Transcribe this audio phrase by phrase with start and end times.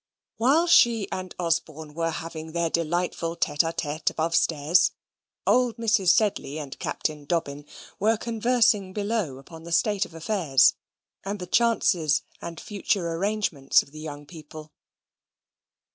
[0.37, 4.89] While she and Osborne were having their delightful tete a tete above stairs,
[5.45, 6.07] old Mrs.
[6.09, 7.67] Sedley and Captain Dobbin
[7.99, 10.73] were conversing below upon the state of the affairs,
[11.23, 14.73] and the chances and future arrangements of the young people.